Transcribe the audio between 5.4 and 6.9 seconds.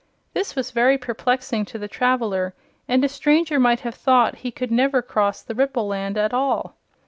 the Ripple Land at all.